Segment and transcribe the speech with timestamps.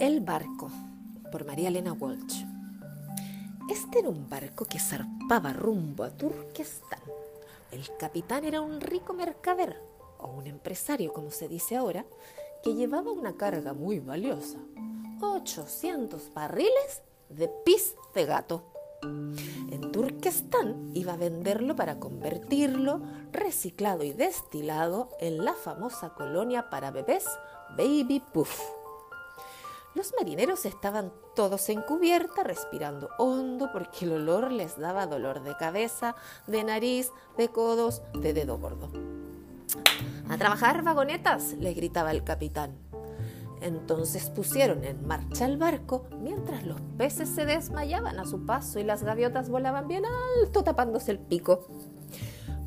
[0.00, 0.70] El barco,
[1.30, 2.44] por María Elena Walsh.
[3.70, 7.00] Este era un barco que zarpaba rumbo a Turquestán.
[7.70, 9.80] El capitán era un rico mercader,
[10.18, 12.04] o un empresario como se dice ahora,
[12.64, 14.58] que llevaba una carga muy valiosa,
[15.20, 18.64] 800 barriles de pis de gato.
[19.02, 26.90] En Turquestán iba a venderlo para convertirlo, reciclado y destilado, en la famosa colonia para
[26.90, 27.26] bebés
[27.76, 28.81] Baby Puff.
[29.94, 35.54] Los marineros estaban todos en cubierta, respirando hondo, porque el olor les daba dolor de
[35.56, 38.88] cabeza, de nariz, de codos, de dedo gordo.
[40.30, 42.78] A trabajar, vagonetas, les gritaba el capitán.
[43.60, 48.84] Entonces pusieron en marcha el barco mientras los peces se desmayaban a su paso y
[48.84, 50.04] las gaviotas volaban bien
[50.40, 51.68] alto tapándose el pico.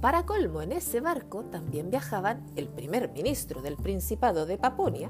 [0.05, 5.09] Para colmo, en ese barco también viajaban el primer ministro del Principado de Paponia,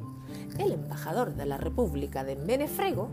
[0.58, 3.10] el embajador de la República de Menefrego,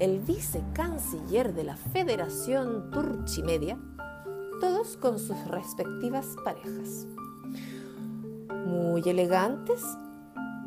[0.00, 3.78] el vicecanciller de la Federación Turchimedia,
[4.60, 7.06] todos con sus respectivas parejas.
[8.66, 9.80] Muy elegantes,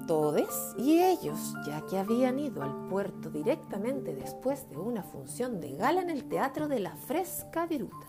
[0.07, 5.75] todos y ellos, ya que habían ido al puerto directamente después de una función de
[5.75, 8.07] gala en el Teatro de la Fresca Viruta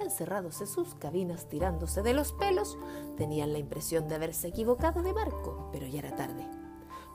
[0.00, 2.78] encerrados en sus cabinas tirándose de los pelos,
[3.16, 6.46] tenían la impresión de haberse equivocado de barco, pero ya era tarde.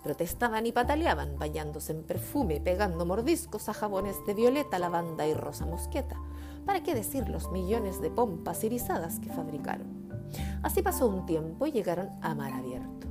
[0.03, 5.65] Protestaban y pataleaban, bañándose en perfume, pegando mordiscos a jabones de violeta, lavanda y rosa
[5.65, 6.17] mosqueta.
[6.65, 10.03] ¿Para qué decir los millones de pompas irisadas que fabricaron?
[10.61, 13.07] Así pasó un tiempo y llegaron a mar abierto.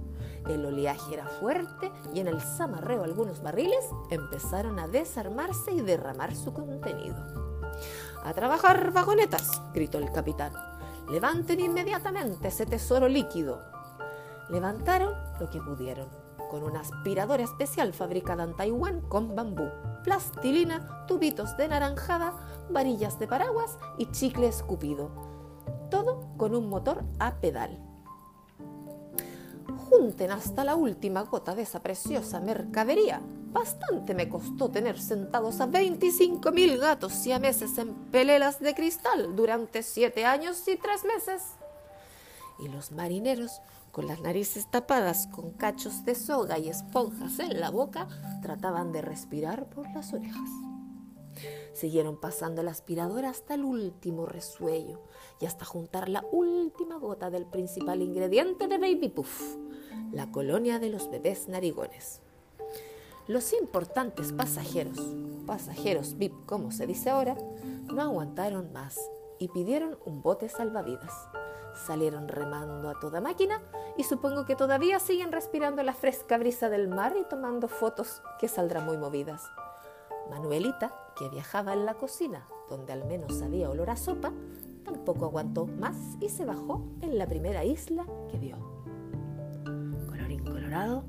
[0.49, 6.35] El oleaje era fuerte y en el zamarreo algunos barriles empezaron a desarmarse y derramar
[6.35, 7.17] su contenido.
[8.25, 10.53] A trabajar, vagonetas, gritó el capitán.
[11.11, 13.63] Levanten inmediatamente ese tesoro líquido.
[14.51, 16.09] Levantaron lo que pudieron,
[16.51, 19.69] con una aspiradora especial fabricada en Taiwán con bambú,
[20.05, 22.35] plastilina, tubitos de naranjada,
[22.71, 25.11] varillas de paraguas y chicle escupido.
[25.91, 27.93] Todo con un motor a pedal
[29.93, 33.21] junten hasta la última gota de esa preciosa mercadería.
[33.53, 39.83] Bastante me costó tener sentados a 25 mil gatos siameses en pelelas de cristal durante
[39.83, 41.43] siete años y tres meses.
[42.59, 43.61] Y los marineros,
[43.91, 48.09] con las narices tapadas con cachos de soga y esponjas en la boca,
[48.41, 50.49] trataban de respirar por las orejas.
[51.75, 55.03] Siguieron pasando la aspiradora hasta el último resuello
[55.41, 59.57] y hasta juntar la última gota del principal ingrediente de Baby Puff,
[60.11, 62.22] la colonia de los bebés narigones.
[63.29, 64.99] Los importantes pasajeros,
[65.47, 67.37] pasajeros VIP como se dice ahora,
[67.85, 68.99] no aguantaron más
[69.39, 71.13] y pidieron un bote salvavidas.
[71.87, 73.63] Salieron remando a toda máquina
[73.97, 78.49] y supongo que todavía siguen respirando la fresca brisa del mar y tomando fotos que
[78.49, 79.43] saldrán muy movidas.
[80.29, 84.33] Manuelita, que viajaba en la cocina, donde al menos había olor a sopa,
[84.85, 88.57] tampoco aguantó más y se bajó en la primera isla que vio.
[90.09, 91.05] Colorín colorado,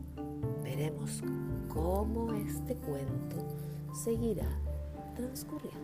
[0.76, 1.22] veremos
[1.72, 3.38] cómo este cuento
[3.94, 4.50] seguirá
[5.16, 5.80] transcurriendo.